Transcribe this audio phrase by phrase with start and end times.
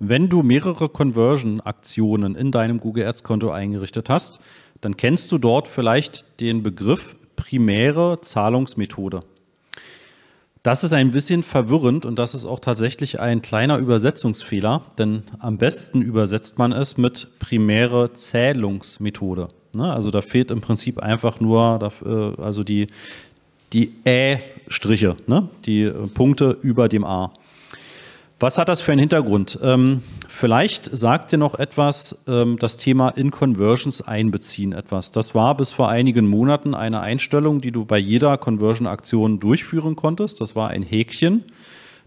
[0.00, 4.40] Wenn du mehrere Conversion-Aktionen in deinem Google Ads-Konto eingerichtet hast,
[4.80, 9.20] dann kennst du dort vielleicht den Begriff primäre Zahlungsmethode.
[10.62, 15.56] Das ist ein bisschen verwirrend und das ist auch tatsächlich ein kleiner Übersetzungsfehler, denn am
[15.56, 19.48] besten übersetzt man es mit primäre Zählungsmethode.
[19.76, 19.92] Ne?
[19.92, 22.88] Also da fehlt im Prinzip einfach nur äh, also die,
[23.72, 25.48] die Ä-Striche, ne?
[25.64, 27.32] die äh, Punkte über dem A.
[28.40, 29.58] Was hat das für einen Hintergrund?
[29.64, 35.10] Ähm, vielleicht sagt dir noch etwas ähm, das Thema In Conversions einbeziehen etwas.
[35.10, 40.40] Das war bis vor einigen Monaten eine Einstellung, die du bei jeder Conversion-Aktion durchführen konntest.
[40.40, 41.46] Das war ein Häkchen.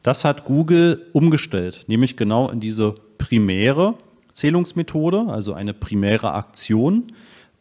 [0.04, 3.96] Das hat Google umgestellt, nämlich genau in diese primäre
[4.32, 7.12] Zählungsmethode, also eine primäre Aktion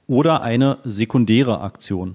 [0.06, 2.14] oder eine sekundäre Aktion.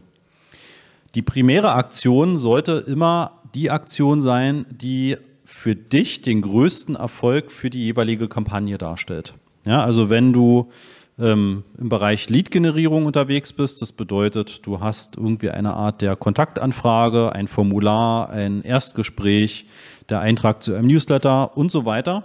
[1.15, 7.69] Die primäre Aktion sollte immer die Aktion sein, die für dich den größten Erfolg für
[7.69, 9.35] die jeweilige Kampagne darstellt.
[9.65, 10.69] Ja, also wenn du
[11.17, 17.31] ähm, im Bereich Lead-Generierung unterwegs bist, das bedeutet, du hast irgendwie eine Art der Kontaktanfrage,
[17.31, 19.65] ein Formular, ein Erstgespräch,
[20.09, 22.23] der Eintrag zu einem Newsletter und so weiter,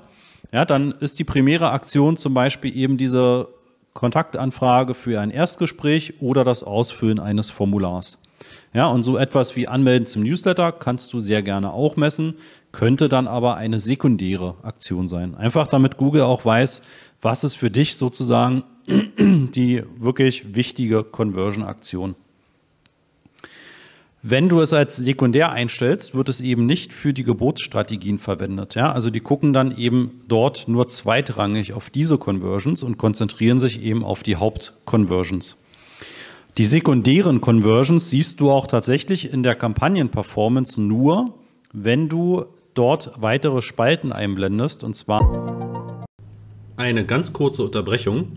[0.53, 3.49] ja, dann ist die primäre Aktion zum Beispiel eben diese
[4.01, 8.17] Kontaktanfrage für ein Erstgespräch oder das Ausfüllen eines Formulars.
[8.73, 12.37] Ja, und so etwas wie Anmelden zum Newsletter kannst du sehr gerne auch messen,
[12.73, 15.35] könnte dann aber eine sekundäre Aktion sein.
[15.35, 16.81] Einfach damit Google auch weiß,
[17.21, 22.15] was ist für dich sozusagen die wirklich wichtige Conversion-Aktion.
[24.23, 28.75] Wenn du es als sekundär einstellst, wird es eben nicht für die Geburtsstrategien verwendet.
[28.75, 28.93] Ja?
[28.93, 34.05] Also die gucken dann eben dort nur zweitrangig auf diese Conversions und konzentrieren sich eben
[34.05, 35.57] auf die Hauptconversions.
[36.59, 41.33] Die sekundären Conversions siehst du auch tatsächlich in der Kampagnenperformance nur,
[41.73, 46.07] wenn du dort weitere Spalten einblendest und zwar
[46.77, 48.37] eine ganz kurze Unterbrechung.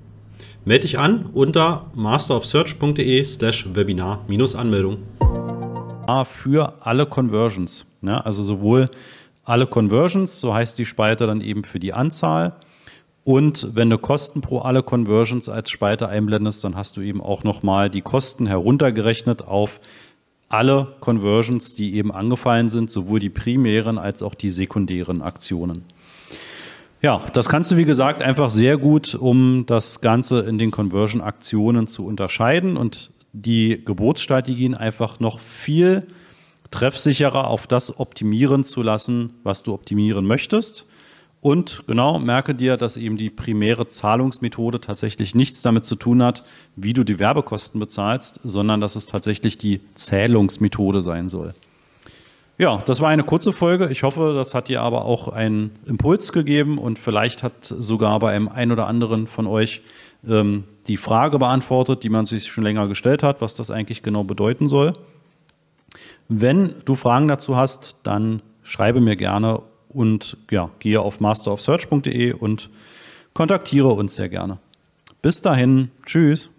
[0.65, 4.97] Melde dich an unter masterofsearch.de slash Webinar-Anmeldung.
[6.25, 7.85] Für alle Conversions.
[8.01, 8.89] Ja, also sowohl
[9.43, 12.53] alle Conversions, so heißt die Spalte dann eben für die Anzahl,
[13.23, 17.43] und wenn du Kosten pro alle Conversions als Spalte einblendest, dann hast du eben auch
[17.43, 19.79] nochmal die Kosten heruntergerechnet auf
[20.49, 25.85] alle Conversions, die eben angefallen sind, sowohl die primären als auch die sekundären Aktionen.
[27.01, 31.87] Ja, das kannst du, wie gesagt, einfach sehr gut, um das Ganze in den Conversion-Aktionen
[31.87, 36.05] zu unterscheiden und die Geburtsstrategien einfach noch viel
[36.69, 40.85] treffsicherer auf das optimieren zu lassen, was du optimieren möchtest.
[41.41, 46.43] Und genau, merke dir, dass eben die primäre Zahlungsmethode tatsächlich nichts damit zu tun hat,
[46.75, 51.55] wie du die Werbekosten bezahlst, sondern dass es tatsächlich die Zählungsmethode sein soll.
[52.61, 53.89] Ja, das war eine kurze Folge.
[53.89, 58.33] Ich hoffe, das hat dir aber auch einen Impuls gegeben und vielleicht hat sogar bei
[58.33, 59.81] einem ein oder anderen von euch
[60.27, 64.23] ähm, die Frage beantwortet, die man sich schon länger gestellt hat, was das eigentlich genau
[64.23, 64.93] bedeuten soll.
[66.29, 72.69] Wenn du Fragen dazu hast, dann schreibe mir gerne und ja, gehe auf masterofsearch.de und
[73.33, 74.59] kontaktiere uns sehr gerne.
[75.23, 76.51] Bis dahin, tschüss.